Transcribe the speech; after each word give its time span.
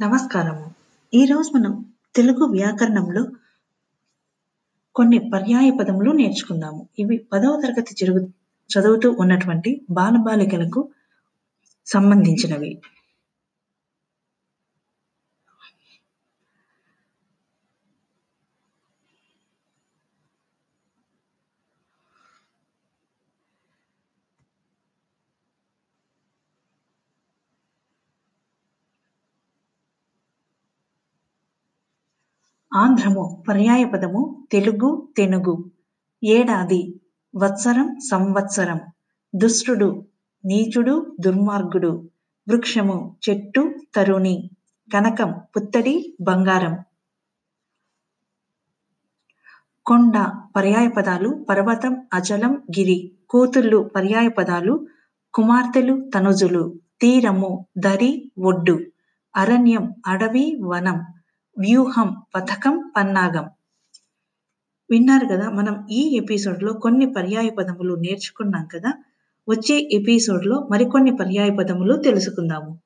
నమస్కారము. 0.00 0.64
ఈరోజు 1.14 1.50
మనం 1.56 1.72
తెలుగు 2.14 2.44
వ్యాకరణంలో 2.44 3.22
కొన్ని 4.94 5.18
పర్యాయ 5.34 5.68
పదములు 5.80 6.10
నేర్చుకుందాము. 6.12 6.80
ఇవి 6.98 7.16
పదవ 7.32 7.52
తరగతి 7.64 7.92
జరుగు 8.00 8.20
చదువుతూ 8.70 9.08
ఉన్నటువంటి 9.20 9.70
బాలబాలికలకు 9.90 10.80
సంబంధించినవి. 11.86 12.70
ఆంధ్రము 32.74 33.44
పర్యాయ 33.48 33.84
పదము 33.84 34.48
తెలుగు 34.52 35.08
తెనుగు. 35.16 35.70
ఏడాది 36.24 37.00
వత్సరం 37.36 37.98
సంవత్సరం. 38.10 38.80
దుష్టుడు 39.34 40.06
నీచుడు 40.44 41.16
దుర్మార్గుడు. 41.20 42.10
వృక్షము 42.48 43.16
చెట్టు 43.30 43.74
తరుణి. 43.94 44.50
కనకం 44.92 45.34
పుత్తడి 45.56 46.16
బంగారం. 46.20 46.78
కొండ 49.86 50.14
పర్యాయ 50.56 50.88
పదాలు 50.88 51.46
పర్వతం 51.50 52.06
అజలం 52.12 52.52
గిరి. 52.52 53.12
కూతుళ్ళు 53.30 53.90
పర్యాయ 53.96 54.28
పదాలు 54.28 54.86
కుమార్తెలు 55.34 56.10
తనుజులు. 56.14 56.74
తీరము 57.00 57.66
దరి 57.78 58.32
ఒడ్డు. 58.38 58.80
అరణ్యం 59.36 59.94
అడవి 60.06 60.58
వనం. 60.62 61.00
వ్యూహం 61.58 62.16
పథకం 62.34 62.92
పన్నాగం. 62.96 63.44
విన్నారు 64.90 65.26
కదా 65.26 65.50
మనం 65.50 65.86
ఈ 65.90 66.20
ఎపిసోడ్లో 66.22 66.72
కొన్ని 66.72 67.06
పర్యాయ 67.12 67.50
పదములు 67.50 67.94
నేర్చుకున్నాం 67.94 68.68
కదా 68.74 68.90
వచ్చే 69.48 69.88
ఎపిసోడ్లో 69.92 70.68
మరికొన్ని 70.72 71.16
పర్యాయ 71.16 71.50
పదములు 71.50 71.96
తెలుసుకుందాము. 71.96 72.81